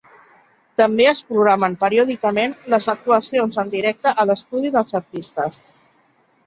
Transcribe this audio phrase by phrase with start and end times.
[0.81, 5.63] També es programen periòdicament les actuacions en directe a l'estudi dels artistes.